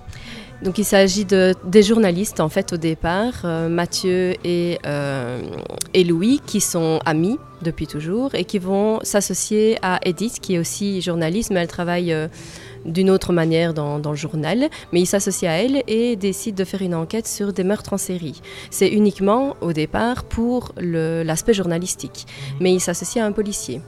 Donc 0.62 0.78
il 0.78 0.84
s'agit 0.84 1.24
de, 1.24 1.54
des 1.64 1.82
journalistes 1.82 2.40
en 2.40 2.48
fait 2.48 2.72
au 2.72 2.76
départ, 2.76 3.42
euh, 3.44 3.68
Mathieu 3.68 4.34
et, 4.44 4.78
euh, 4.86 5.42
et, 5.92 6.04
Louis, 6.04 6.40
qui 6.46 6.60
sont 6.60 7.00
amis 7.04 7.38
depuis 7.62 7.86
toujours 7.86 8.34
et 8.34 8.44
qui 8.44 8.58
vont 8.58 9.00
s'associer 9.02 9.78
à 9.82 9.98
Edith, 10.04 10.38
qui 10.40 10.54
est 10.54 10.58
aussi 10.58 11.00
journaliste, 11.00 11.50
mais 11.50 11.60
elle 11.60 11.68
travaille 11.68 12.12
euh, 12.12 12.28
d'une 12.84 13.10
autre 13.10 13.32
manière 13.32 13.74
dans, 13.74 13.98
dans, 13.98 14.10
le 14.10 14.16
journal. 14.16 14.68
Mais 14.92 15.00
ils 15.00 15.06
s'associent 15.06 15.50
à 15.50 15.54
elle 15.54 15.82
et 15.88 16.14
décident 16.16 16.56
de 16.56 16.64
faire 16.64 16.82
une 16.82 16.94
enquête 16.94 17.26
sur 17.26 17.52
des 17.52 17.64
meurtres 17.64 17.92
en 17.92 17.98
série. 17.98 18.40
C'est 18.70 18.88
uniquement 18.88 19.56
au 19.60 19.72
départ 19.72 20.24
pour 20.24 20.72
l'aspect 20.76 21.54
journalistique, 21.54 22.26
mais 22.60 22.72
ils 22.72 22.80
s'associent 22.80 23.24
à 23.24 23.26
un 23.26 23.32
policier. 23.32 23.80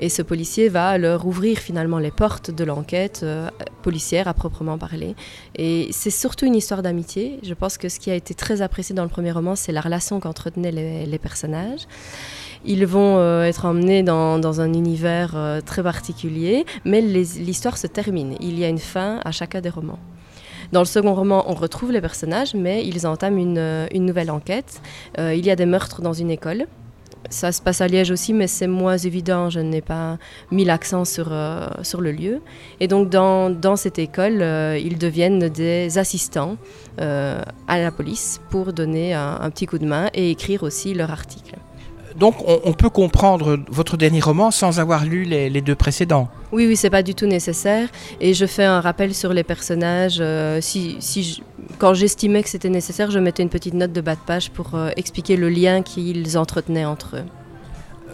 Et 0.00 0.08
ce 0.08 0.22
policier 0.22 0.68
va 0.68 0.96
leur 0.96 1.26
ouvrir 1.26 1.58
finalement 1.58 1.98
les 1.98 2.12
portes 2.12 2.50
de 2.52 2.64
l'enquête 2.64 3.20
euh, 3.24 3.48
policière 3.82 4.28
à 4.28 4.34
proprement 4.34 4.78
parler. 4.78 5.16
Et 5.56 5.88
c'est 5.90 6.10
surtout 6.10 6.46
une 6.46 6.54
histoire 6.54 6.82
d'amitié. 6.82 7.40
Je 7.42 7.54
pense 7.54 7.78
que 7.78 7.88
ce 7.88 7.98
qui 7.98 8.10
a 8.10 8.14
été 8.14 8.34
très 8.34 8.62
apprécié 8.62 8.94
dans 8.94 9.02
le 9.02 9.08
premier 9.08 9.32
roman, 9.32 9.56
c'est 9.56 9.72
la 9.72 9.80
relation 9.80 10.20
qu'entretenaient 10.20 10.70
les, 10.70 11.18
personnages. 11.18 11.86
Ils 12.64 12.86
vont 12.86 13.18
euh, 13.18 13.42
être 13.42 13.64
emmenés 13.64 14.04
dans, 14.04 14.60
un 14.60 14.72
univers 14.72 15.32
euh, 15.34 15.60
très 15.60 15.82
particulier, 15.82 16.64
mais 16.84 17.00
l'histoire 17.00 17.76
se 17.76 17.88
termine. 17.88 18.36
Il 18.40 18.56
y 18.58 18.64
a 18.64 18.68
une 18.68 18.78
fin 18.78 19.20
à 19.24 19.32
chacun 19.32 19.60
des 19.60 19.70
romans. 19.70 19.98
Dans 20.70 20.80
le 20.80 20.86
second 20.86 21.14
roman, 21.14 21.44
on 21.48 21.54
retrouve 21.54 21.90
les 21.90 22.00
personnages, 22.00 22.54
mais 22.54 22.86
ils 22.86 23.06
entament 23.06 23.38
une 23.38 24.04
nouvelle 24.04 24.30
enquête. 24.30 24.82
il 25.16 25.44
y 25.44 25.50
a 25.50 25.56
des 25.56 25.64
meurtres 25.64 26.02
dans 26.02 26.12
une 26.12 26.30
école 26.30 26.66
ça 27.30 27.52
se 27.52 27.60
passe 27.60 27.80
à 27.80 27.88
Liège 27.88 28.10
aussi, 28.10 28.32
mais 28.32 28.46
c'est 28.46 28.66
moins 28.66 28.96
évident. 28.96 29.50
Je 29.50 29.60
n'ai 29.60 29.80
pas 29.80 30.18
mis 30.50 30.64
l'accent 30.64 31.04
sur, 31.04 31.28
euh, 31.30 31.66
sur 31.82 32.00
le 32.00 32.12
lieu. 32.12 32.40
Et 32.80 32.88
donc, 32.88 33.10
dans, 33.10 33.50
dans 33.50 33.76
cette 33.76 33.98
école, 33.98 34.40
euh, 34.40 34.78
ils 34.78 34.98
deviennent 34.98 35.48
des 35.48 35.98
assistants 35.98 36.56
euh, 37.00 37.42
à 37.66 37.78
la 37.78 37.90
police 37.90 38.40
pour 38.50 38.72
donner 38.72 39.14
un, 39.14 39.50
petit 39.50 39.66
coup 39.66 39.78
de 39.78 39.86
main 39.86 40.08
et 40.14 40.30
écrire 40.30 40.62
aussi 40.62 40.94
leur 40.94 41.10
article. 41.10 41.56
Donc, 42.16 42.36
on, 42.46 42.72
peut 42.72 42.90
comprendre 42.90 43.60
votre 43.70 43.96
dernier 43.96 44.18
roman 44.18 44.50
sans 44.50 44.80
avoir 44.80 45.04
lu 45.04 45.22
les, 45.22 45.48
les 45.48 45.60
deux 45.60 45.76
précédents 45.76 46.28
Oui, 46.50 46.66
oui, 46.66 46.74
c'est 46.74 46.90
pas 46.90 47.04
du 47.04 47.14
tout 47.14 47.26
nécessaire. 47.26 47.88
Et 48.20 48.34
je 48.34 48.44
fais 48.44 48.64
un 48.64 48.80
rappel 48.80 49.14
sur 49.14 49.32
les 49.32 49.44
personnages. 49.44 50.20
si, 50.60 50.96
si 50.98 51.42
quand 51.78 51.94
j'estimais 51.94 52.42
que 52.42 52.48
c'était 52.48 52.68
nécessaire, 52.68 53.10
je 53.10 53.18
mettais 53.18 53.42
une 53.42 53.48
petite 53.48 53.74
note 53.74 53.92
de 53.92 54.00
bas 54.00 54.14
de 54.14 54.20
page 54.20 54.50
pour 54.50 54.74
euh, 54.74 54.90
expliquer 54.96 55.36
le 55.36 55.48
lien 55.48 55.82
qu'ils 55.82 56.36
entretenaient 56.36 56.84
entre 56.84 57.16
eux. 57.16 57.24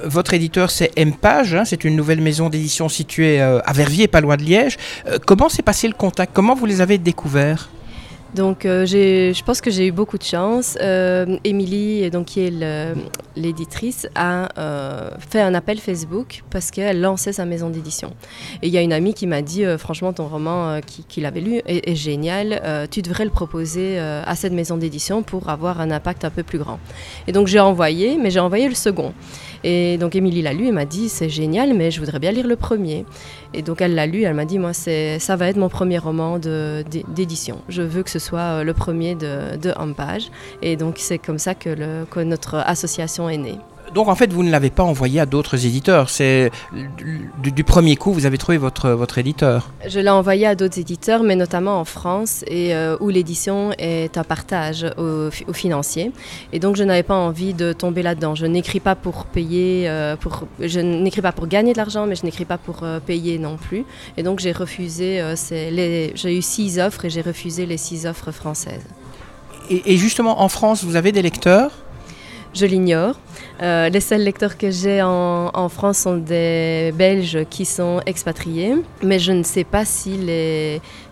Votre 0.05 0.35
éditeur, 0.35 0.71
c'est 0.71 0.91
M-Page, 0.97 1.55
hein, 1.55 1.65
c'est 1.65 1.85
une 1.85 1.97
nouvelle 1.97 2.21
maison 2.21 2.49
d'édition 2.49 2.89
située 2.89 3.41
euh, 3.41 3.61
à 3.65 3.73
Verviers, 3.73 4.09
pas 4.09 4.21
loin 4.21 4.37
de 4.37 4.43
Liège. 4.43 4.77
Euh, 5.07 5.19
comment 5.25 5.49
s'est 5.49 5.63
passé 5.63 5.89
le 5.89 5.95
contact? 5.95 6.33
Comment 6.35 6.55
vous 6.55 6.67
les 6.67 6.81
avez 6.81 6.99
découverts? 6.99 7.71
Donc, 8.35 8.67
euh, 8.67 8.85
je 8.85 9.43
pense 9.45 9.61
que 9.61 9.71
j'ai 9.71 9.87
eu 9.87 9.93
beaucoup 9.93 10.19
de 10.19 10.25
chance. 10.25 10.77
Euh, 10.81 11.37
Émilie, 11.45 12.11
donc, 12.11 12.27
qui 12.27 12.41
est 12.41 12.53
l'éditrice, 13.37 14.09
a 14.17 14.49
euh, 14.59 15.11
fait 15.19 15.41
un 15.41 15.55
appel 15.55 15.79
Facebook 15.79 16.43
parce 16.51 16.73
qu'elle 16.73 17.01
lançait 17.01 17.33
sa 17.33 17.45
maison 17.45 17.71
d'édition. 17.71 18.13
Et 18.63 18.67
il 18.67 18.73
y 18.73 18.79
a 18.79 18.83
une 18.83 18.93
amie 18.93 19.15
qui 19.15 19.29
m'a 19.29 19.41
dit, 19.41 19.65
franchement, 19.79 20.13
ton 20.13 20.27
roman 20.27 20.81
qu'il 21.09 21.27
avait 21.27 21.41
lu 21.41 21.61
est, 21.67 21.95
génial. 21.95 22.89
tu 22.91 23.03
devrais 23.03 23.25
le 23.25 23.31
proposer 23.31 23.99
à 23.99 24.35
cette 24.35 24.53
maison 24.53 24.77
d'édition 24.77 25.23
pour 25.23 25.49
avoir 25.49 25.81
un 25.81 25.91
impact 25.91 26.25
un 26.25 26.31
peu 26.31 26.43
plus 26.43 26.59
grand. 26.59 26.81
Et 27.29 27.33
donc, 27.33 27.47
j'ai 27.47 27.61
envoyé, 27.61 28.19
mais 28.21 28.31
j'ai 28.31 28.41
envoyé 28.41 28.69
le 28.69 28.75
second. 28.75 29.13
Et 29.65 29.97
donc 29.97 30.15
Émilie 30.15 30.43
l'a 30.43 30.53
lu 30.53 30.67
et 30.67 30.73
m'a 30.73 30.85
dit 30.85 31.09
c'est 31.09 31.31
génial, 31.31 31.73
mais 31.73 31.91
je 31.91 31.99
voudrais 31.99 32.19
bien 32.19 32.31
lire 32.31 32.47
le 32.47 32.55
premier. 32.55 33.07
Et 33.55 33.63
donc 33.63 33.81
elle 33.81 33.95
l'a 33.95 34.07
lu, 34.07 34.23
elle 34.23 34.35
m'a 34.35 34.45
dit 34.45 34.59
moi 34.59 34.73
ça 34.73 35.37
va 35.37 35.49
être 35.49 35.57
mon 35.57 35.69
premier 35.69 35.99
roman 35.99 36.39
d'édition. 36.39 37.59
Je 37.69 37.83
veux 37.83 38.03
que 38.03 38.11
ce 38.11 38.19
soit 38.19 38.41
euh, 38.41 38.65
le 38.65 38.75
premier 38.75 39.15
de, 39.15 39.57
de 39.57 39.73
Hampage. 39.77 40.31
Et 40.61 40.77
donc 40.77 40.97
c'est 40.99 41.19
comme 41.19 41.39
ça 41.39 41.55
que 41.55 42.23
notre 42.23 42.57
association 42.57 43.29
est 43.29 43.39
née. 43.39 43.59
Donc 43.95 44.09
en 44.09 44.17
fait, 44.17 44.33
vous 44.33 44.43
ne 44.43 44.51
l'avez 44.51 44.71
pas 44.71 44.83
envoyé 44.83 45.21
à 45.21 45.27
d'autres 45.27 45.67
éditeurs. 45.67 46.11
C'est 46.11 46.51
du, 46.73 47.65
premier 47.65 47.95
coup, 47.95 48.13
vous 48.13 48.27
avez 48.27 48.39
trouvé 48.39 48.59
votre, 48.59 48.91
votre 48.91 49.19
éditeur. 49.19 49.71
Je 49.87 50.01
l'ai 50.01 50.11
envoyé 50.11 50.49
à 50.49 50.57
d'autres 50.57 50.81
éditeurs, 50.81 51.23
mais 51.23 51.37
notamment 51.37 51.79
en 51.79 51.85
France, 51.85 52.45
et 52.49 52.75
euh, 52.75 52.97
où 52.99 53.09
l'édition 53.09 53.71
est 53.79 54.19
un 54.19 54.25
partage 54.25 54.85
au, 54.99 55.31
financier. 55.53 56.11
Et 56.53 56.59
donc 56.59 56.75
je 56.75 56.83
n'avais 56.83 57.05
pas 57.05 57.15
envie 57.15 57.55
de 57.55 57.73
tomber 57.73 58.03
là-dedans. 58.03 58.35
Je 58.35 58.47
n'écris 58.47 58.81
pas 58.81 58.97
pour 58.97 59.27
payer, 59.27 59.89
euh, 59.89 60.17
pour, 60.17 60.49
je 60.59 60.81
n'écris 60.81 61.23
pas 61.23 61.33
pour 61.33 61.47
gagner 61.47 61.73
de 61.73 61.79
l'argent, 61.79 62.07
mais 62.07 62.17
je 62.17 62.25
n'écris 62.25 62.45
pas 62.45 62.59
pour 62.59 62.83
euh, 62.83 62.99
payer 62.99 63.39
non 63.39 63.57
plus. 63.57 63.85
Et 64.17 64.25
donc 64.25 64.41
j'ai 64.41 64.53
refusé. 64.53 65.23
j'ai 65.49 66.37
eu 66.37 66.43
six 66.43 66.81
offres 66.81 67.05
et 67.05 67.11
j'ai 67.11 67.23
refusé 67.23 67.65
les 67.65 67.77
six 67.77 68.07
offres 68.07 68.33
françaises. 68.33 68.87
et 69.71 69.97
justement, 69.97 70.43
en 70.43 70.49
France, 70.49 70.83
vous 70.83 70.97
avez 70.97 71.13
des 71.13 71.23
lecteurs? 71.23 71.71
Je 72.55 72.67
l'ignore. 72.67 73.19
Euh, 73.63 73.89
les 73.89 74.01
seuls 74.01 74.23
lecteurs 74.23 74.57
que 74.57 74.71
j'ai 74.71 75.03
en, 75.03 75.69
France 75.69 75.99
sont 75.99 76.17
des 76.17 76.93
Belges 76.97 77.45
qui 77.51 77.65
sont 77.65 78.01
expatriés, 78.07 78.75
mais 79.03 79.19
je 79.19 79.33
ne 79.33 79.43
sais 79.43 79.65
pas 79.65 79.85
si, 79.85 80.19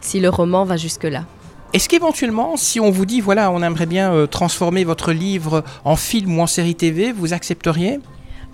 si 0.01 0.21
le 0.21 0.29
roman 0.29 0.65
va 0.65 0.77
jusque-là. 0.77 1.25
Est-ce 1.73 1.89
qu'éventuellement, 1.89 2.59
si 2.59 2.81
on 2.81 2.91
vous 2.91 3.07
dit, 3.07 3.23
voilà, 3.23 3.51
on 3.51 3.63
aimerait 3.63 3.87
bien 3.87 4.13
euh, 4.13 4.27
transformer 4.27 4.85
votre 4.85 5.13
livre 5.13 5.65
en 5.85 5.97
film 5.97 6.39
ou 6.39 6.43
en 6.43 6.47
série 6.47 6.75
TV, 6.75 7.13
vous 7.13 7.33
accepteriez? 7.33 7.99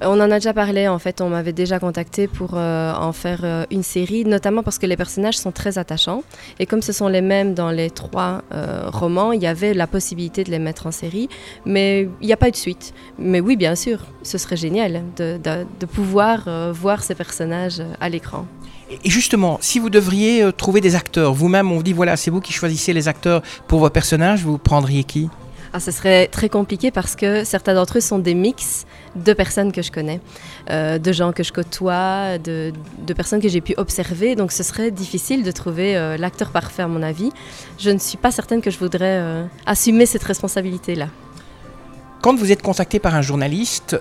On 0.00 0.20
en 0.20 0.30
a 0.30 0.38
déjà 0.38 0.52
parlé, 0.52 0.86
en 0.88 0.98
fait, 0.98 1.20
on 1.20 1.28
m'avait 1.28 1.52
déjà 1.52 1.78
contacté 1.78 2.28
pour 2.28 2.50
euh, 2.54 2.92
en 2.94 3.12
faire 3.12 3.40
euh, 3.42 3.64
une 3.70 3.82
série, 3.82 4.24
notamment 4.24 4.62
parce 4.62 4.78
que 4.78 4.86
les 4.86 4.96
personnages 4.96 5.36
sont 5.36 5.50
très 5.50 5.78
attachants. 5.78 6.22
Et 6.58 6.66
comme 6.66 6.82
ce 6.82 6.92
sont 6.92 7.08
les 7.08 7.20
mêmes 7.20 7.54
dans 7.54 7.70
les 7.70 7.90
trois 7.90 8.42
euh, 8.52 8.88
romans, 8.92 9.32
il 9.32 9.42
y 9.42 9.46
avait 9.46 9.74
la 9.74 9.86
possibilité 9.86 10.44
de 10.44 10.50
les 10.50 10.58
mettre 10.58 10.86
en 10.86 10.92
série, 10.92 11.28
mais 11.64 12.08
il 12.20 12.26
n'y 12.26 12.32
a 12.32 12.36
pas 12.36 12.48
eu 12.48 12.52
de 12.52 12.56
suite. 12.56 12.94
Mais 13.18 13.40
oui, 13.40 13.56
bien 13.56 13.74
sûr, 13.74 14.04
ce 14.22 14.38
serait 14.38 14.56
génial 14.56 15.02
de, 15.16 15.38
de 15.38 15.86
pouvoir 15.86 16.48
voir 16.72 17.02
ces 17.02 17.14
personnages 17.14 17.82
à 18.00 18.08
l'écran. 18.08 18.46
Et 19.04 19.10
justement, 19.10 19.58
si 19.60 19.78
vous 19.78 19.90
devriez 19.90 20.50
trouver 20.56 20.80
des 20.80 20.94
acteurs, 20.94 21.32
vous-même, 21.32 21.70
on 21.72 21.76
vous 21.76 21.82
dit, 21.82 21.92
voilà, 21.92 22.16
c'est 22.16 22.30
vous 22.30 22.40
qui 22.40 22.52
choisissez 22.52 22.92
les 22.92 23.08
acteurs 23.08 23.42
pour 23.66 23.80
vos 23.80 23.90
personnages, 23.90 24.42
vous 24.42 24.58
prendriez 24.58 25.04
qui? 25.04 25.28
Ah, 25.78 25.80
ce 25.80 25.92
serait 25.92 26.26
très 26.26 26.48
compliqué 26.48 26.90
parce 26.90 27.14
que 27.14 27.44
certains 27.44 27.72
d'entre 27.72 27.98
eux 27.98 28.00
sont 28.00 28.18
des 28.18 28.34
mix 28.34 28.84
de 29.14 29.32
personnes 29.32 29.70
que 29.70 29.80
je 29.80 29.92
connais, 29.92 30.20
euh, 30.70 30.98
de 30.98 31.12
gens 31.12 31.30
que 31.30 31.44
je 31.44 31.52
côtoie, 31.52 32.36
de, 32.38 32.72
personnes 33.16 33.40
que 33.40 33.48
j'ai 33.48 33.60
pu 33.60 33.74
observer. 33.76 34.34
Donc 34.34 34.50
ce 34.50 34.64
serait 34.64 34.90
difficile 34.90 35.44
de 35.44 35.52
trouver 35.52 35.96
euh, 35.96 36.16
l'acteur 36.16 36.50
parfait 36.50 36.82
à 36.82 36.88
mon 36.88 37.00
avis. 37.00 37.30
Je 37.78 37.90
ne 37.90 37.98
suis 37.98 38.16
pas 38.16 38.32
certaine 38.32 38.60
que 38.60 38.72
je 38.72 38.78
voudrais 38.80 39.20
euh, 39.20 39.44
assumer 39.66 40.04
cette 40.04 40.24
responsabilité-là. 40.24 41.10
Quand 42.22 42.34
vous 42.34 42.50
êtes 42.50 42.62
contacté 42.62 42.98
par 42.98 43.14
un 43.14 43.22
journaliste 43.22 43.96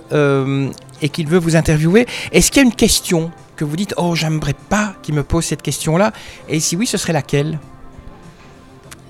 et 1.04 1.10
qu'il 1.10 1.28
veut 1.28 1.38
vous 1.38 1.56
interviewer, 1.56 2.08
est-ce 2.32 2.50
qu'il 2.50 2.64
y 2.64 2.66
a 2.66 2.68
une 2.68 2.74
question 2.74 3.32
que 3.56 3.66
vous 3.66 3.76
dites⁇ 3.76 3.92
Oh, 3.98 4.16
j'aimerais 4.16 4.56
pas 4.70 4.96
qu'il 5.04 5.14
me 5.14 5.22
pose 5.22 5.46
cette 5.46 5.62
question-là⁇ 5.62 6.10
Et 6.50 6.60
si 6.60 6.76
oui, 6.76 6.88
ce 6.88 6.98
serait 6.98 7.14
laquelle? 7.14 7.60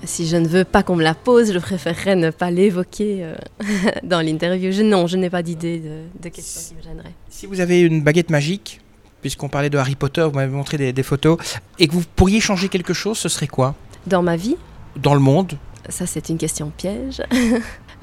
Si 0.04 0.26
je 0.26 0.36
ne 0.36 0.46
veux 0.46 0.64
pas 0.64 0.82
qu'on 0.82 0.96
me 0.96 1.02
la 1.02 1.14
pose, 1.14 1.52
je 1.52 1.58
préférerais 1.58 2.16
ne 2.16 2.30
pas 2.30 2.50
l'évoquer 2.50 3.18
euh, 3.22 3.34
dans 4.02 4.20
l'interview. 4.20 4.70
non, 4.84 5.06
je 5.06 5.16
n'ai 5.16 5.30
pas 5.30 5.42
d'idée 5.42 5.78
de, 5.78 6.02
de 6.22 6.28
question 6.28 6.60
qui 6.68 6.76
me 6.76 6.82
gênerait. 6.82 7.14
Si 7.28 7.46
vous 7.46 7.60
avez 7.60 7.80
une 7.80 8.02
baguette 8.02 8.30
magique, 8.30 8.80
puisqu'on 9.20 9.48
parlait 9.48 9.70
de 9.70 9.78
Harry 9.78 9.94
Potter, 9.94 10.22
vous 10.22 10.32
m'avez 10.32 10.52
montré 10.52 10.92
des, 10.92 11.02
photos, 11.02 11.38
et 11.78 11.88
que 11.88 11.92
vous 11.92 12.04
pourriez 12.16 12.40
changer 12.40 12.68
quelque 12.68 12.92
chose, 12.92 13.18
ce 13.18 13.28
serait 13.28 13.46
quoi? 13.46 13.74
Dans 14.06 14.22
ma 14.22 14.36
vie? 14.36 14.56
Dans 14.96 15.14
le 15.14 15.20
monde? 15.20 15.58
Ça, 15.88 16.06
c'est 16.06 16.28
une 16.28 16.38
question 16.38 16.72
piège. 16.76 17.22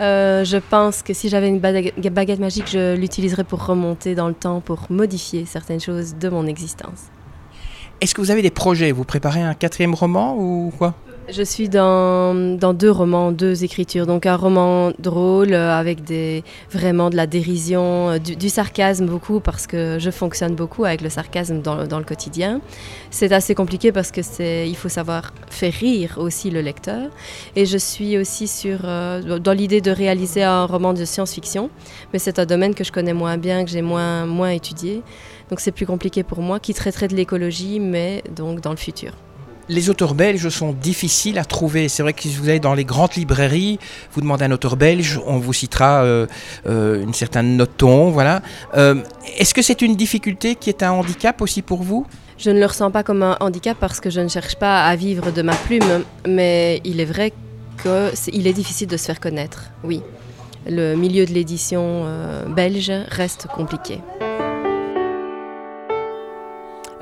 Euh, 0.02 0.44
je 0.44 0.58
pense 0.58 1.04
que 1.04 1.14
si 1.14 1.30
j'avais 1.30 1.48
une 1.48 1.60
baguette 1.60 2.40
magique, 2.40 2.70
je 2.70 2.98
l'utiliserais 2.98 3.46
pour 3.46 3.66
remonter 3.66 4.14
dans 4.14 4.28
le 4.28 4.34
temps, 4.34 4.60
pour 4.60 4.88
modifier 4.90 5.46
certaines 5.46 5.80
choses 5.80 6.16
de 6.16 6.28
mon 6.28 6.48
existence. 6.48 7.04
Est-ce 8.02 8.14
que 8.14 8.20
vous 8.20 8.30
avez 8.30 8.42
des 8.42 8.50
projets? 8.50 8.92
Vous 8.92 9.06
préparez 9.06 9.42
un 9.42 9.54
quatrième 9.54 9.94
roman 9.94 10.36
ou 10.38 10.74
quoi? 10.78 10.96
Je 11.30 11.44
suis 11.44 11.70
dans, 11.70 12.58
dans, 12.58 12.74
deux 12.74 12.92
romans, 12.92 13.32
deux 13.32 13.64
écritures. 13.64 14.06
Donc 14.06 14.26
un 14.26 14.36
roman 14.36 14.92
drôle 15.00 15.54
euh, 15.54 15.74
avec 15.74 16.04
des, 16.04 16.44
vraiment 16.72 17.10
de 17.10 17.16
la 17.16 17.28
dérision, 17.28 18.12
euh, 18.12 18.18
du, 18.20 18.50
sarcasme 18.50 19.06
beaucoup 19.06 19.40
parce 19.40 19.68
que 19.68 19.98
je 20.00 20.12
fonctionne 20.12 20.56
beaucoup 20.56 20.86
avec 20.86 21.02
le 21.02 21.10
sarcasme 21.10 21.62
dans, 21.62 21.88
dans 21.88 21.98
le 21.98 22.06
quotidien. 22.06 22.62
C'est 23.10 23.32
assez 23.32 23.56
compliqué 23.56 23.92
parce 23.92 24.12
que 24.12 24.22
c'est 24.22 24.70
il 24.70 24.76
faut 24.76 24.90
savoir 24.90 25.34
faire 25.50 25.74
rire 25.74 26.16
aussi 26.18 26.52
le 26.52 26.62
lecteur. 26.62 27.10
Et 27.56 27.66
je 27.66 27.78
suis 27.78 28.18
aussi 28.18 28.48
sur, 28.48 28.80
euh, 28.84 29.40
dans 29.40 29.54
l'idée 29.54 29.82
de 29.82 29.92
réaliser 29.92 30.44
un 30.44 30.66
roman 30.66 30.94
de 30.94 31.06
science-fiction, 31.06 31.70
mais 32.14 32.20
c'est 32.20 32.40
un 32.40 32.46
domaine 32.46 32.76
que 32.76 32.84
je 32.84 32.92
connais 32.92 33.14
moins 33.14 33.38
bien, 33.38 33.66
que 33.66 33.72
j'ai 33.72 33.82
moins, 33.82 34.26
moins 34.26 34.50
étudié. 34.50 35.02
Donc 35.50 35.60
c'est 35.60 35.72
plus 35.72 35.86
compliqué 35.86 36.24
pour 36.24 36.42
moi, 36.42 36.60
qui 36.60 36.74
traiterait 36.74 37.08
de 37.08 37.16
l'écologie, 37.16 37.80
mais 37.80 38.24
donc 38.36 38.62
dans 38.62 38.72
le 38.72 38.78
futur. 38.78 39.12
Les 39.68 39.90
auteurs 39.90 40.14
belges 40.14 40.50
sont 40.50 40.74
difficiles 40.74 41.40
à 41.40 41.46
trouver. 41.46 41.90
C'est 41.90 42.04
vrai 42.04 42.14
que 42.14 42.22
si 42.22 42.36
vous 42.36 42.50
allez 42.50 42.60
dans 42.60 42.76
les 42.76 42.86
grandes 42.86 43.16
librairies, 43.16 43.80
vous 44.12 44.22
demandez 44.22 44.46
un 44.46 44.52
auteur 44.52 44.76
belge, 44.76 45.20
on 45.26 45.38
vous 45.38 45.54
citera 45.54 46.04
euh, 46.04 46.28
euh, 46.68 47.02
une 47.02 47.14
certaine 47.14 47.58
noton. 47.58 48.12
Voilà. 48.12 48.44
Euh, 48.76 49.02
est-ce 49.38 49.56
que 49.56 49.64
c'est 49.64 49.82
une 49.82 49.96
difficulté 49.96 50.56
qui 50.56 50.70
est 50.70 50.84
un 50.84 50.92
handicap 50.92 51.42
aussi 51.42 51.64
pour 51.64 51.82
vous? 51.82 52.06
Je 52.38 52.52
ne 52.52 52.60
le 52.60 52.66
ressens 52.66 52.92
pas 52.92 53.02
comme 53.02 53.24
un 53.24 53.38
handicap 53.40 53.78
parce 53.80 54.00
que 54.00 54.12
je 54.12 54.22
ne 54.22 54.28
cherche 54.28 54.56
pas 54.56 54.86
à 54.86 54.96
vivre 54.96 55.32
de 55.32 55.42
ma 55.42 55.56
plume, 55.56 56.04
mais 56.28 56.82
il 56.84 57.00
est 57.00 57.06
vrai 57.06 57.34
qu'il 57.82 58.46
est, 58.46 58.50
est 58.50 58.54
difficile 58.54 58.88
de 58.88 58.98
se 58.98 59.06
faire 59.06 59.20
connaître. 59.20 59.72
Oui, 59.84 60.02
le 60.68 60.96
milieu 60.96 61.26
de 61.26 61.32
l'édition 61.32 62.06
belge 62.50 62.92
reste 63.10 63.48
compliqué. 63.48 64.02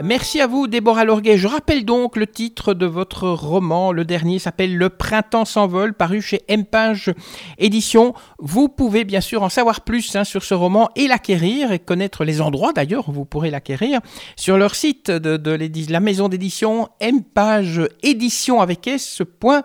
Merci 0.01 0.41
à 0.41 0.47
vous, 0.47 0.65
Déborah 0.67 1.05
Lorguet. 1.05 1.37
Je 1.37 1.47
rappelle 1.47 1.85
donc 1.85 2.15
le 2.15 2.25
titre 2.25 2.73
de 2.73 2.87
votre 2.87 3.29
roman. 3.29 3.91
Le 3.91 4.05
dernier 4.05 4.39
s'appelle 4.39 4.75
Le 4.75 4.89
printemps 4.89 5.45
s'envole, 5.45 5.93
paru 5.93 6.19
chez 6.19 6.41
Empage 6.49 7.13
Édition. 7.59 8.15
Vous 8.39 8.69
pouvez 8.69 9.03
bien 9.03 9.21
sûr 9.21 9.43
en 9.43 9.49
savoir 9.49 9.81
plus 9.81 10.15
hein, 10.15 10.23
sur 10.23 10.43
ce 10.43 10.55
roman 10.55 10.89
et 10.95 11.07
l'acquérir 11.07 11.71
et 11.71 11.77
connaître 11.77 12.25
les 12.25 12.41
endroits 12.41 12.73
d'ailleurs 12.73 13.07
où 13.07 13.11
vous 13.11 13.25
pourrez 13.25 13.51
l'acquérir 13.51 13.99
sur 14.35 14.57
leur 14.57 14.73
site 14.73 15.11
de, 15.11 15.91
la 15.91 15.99
maison 15.99 16.27
d'édition 16.27 16.89
Empage 16.99 17.81
Édition 18.01 18.61
avec 18.61 18.87
s.be. 18.87 19.63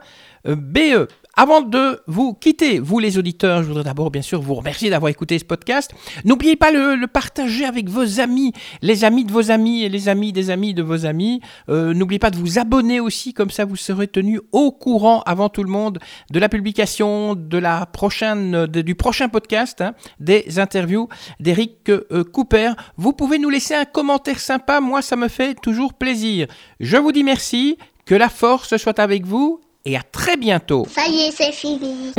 Avant 1.40 1.60
de 1.60 2.00
vous 2.08 2.34
quitter, 2.34 2.80
vous 2.80 2.98
les 2.98 3.16
auditeurs, 3.16 3.62
je 3.62 3.68
voudrais 3.68 3.84
d'abord 3.84 4.10
bien 4.10 4.22
sûr 4.22 4.42
vous 4.42 4.54
remercier 4.54 4.90
d'avoir 4.90 5.08
écouté 5.08 5.38
ce 5.38 5.44
podcast. 5.44 5.92
N'oubliez 6.24 6.56
pas 6.56 6.72
le, 6.72 6.96
le 6.96 7.06
partager 7.06 7.64
avec 7.64 7.88
vos 7.88 8.18
amis, 8.18 8.52
les 8.82 9.04
amis 9.04 9.24
de 9.24 9.30
vos 9.30 9.52
amis 9.52 9.84
et 9.84 9.88
les 9.88 10.08
amis 10.08 10.32
des 10.32 10.50
amis 10.50 10.74
de 10.74 10.82
vos 10.82 11.06
amis. 11.06 11.40
Euh, 11.68 11.94
n'oubliez 11.94 12.18
pas 12.18 12.32
de 12.32 12.36
vous 12.36 12.58
abonner 12.58 12.98
aussi, 12.98 13.34
comme 13.34 13.50
ça 13.50 13.64
vous 13.64 13.76
serez 13.76 14.08
tenu 14.08 14.40
au 14.50 14.72
courant 14.72 15.22
avant 15.26 15.48
tout 15.48 15.62
le 15.62 15.70
monde 15.70 16.00
de 16.32 16.40
la 16.40 16.48
publication 16.48 17.36
de 17.36 17.58
la 17.58 17.86
prochaine, 17.86 18.66
du 18.66 18.96
prochain 18.96 19.28
podcast, 19.28 19.80
hein, 19.80 19.94
des 20.18 20.58
interviews 20.58 21.08
d'Eric 21.38 21.88
euh, 21.88 22.24
Cooper. 22.24 22.72
Vous 22.96 23.12
pouvez 23.12 23.38
nous 23.38 23.48
laisser 23.48 23.76
un 23.76 23.84
commentaire 23.84 24.40
sympa, 24.40 24.80
moi 24.80 25.02
ça 25.02 25.14
me 25.14 25.28
fait 25.28 25.54
toujours 25.54 25.94
plaisir. 25.94 26.48
Je 26.80 26.96
vous 26.96 27.12
dis 27.12 27.22
merci, 27.22 27.78
que 28.08 28.14
la 28.14 28.30
force 28.30 28.74
soit 28.78 28.98
avec 28.98 29.26
vous 29.26 29.60
et 29.88 29.96
à 29.96 30.02
très 30.02 30.36
bientôt. 30.36 30.86
Ça 30.90 31.06
y 31.08 31.20
est, 31.20 31.30
c'est 31.30 31.52
fini. 31.52 32.12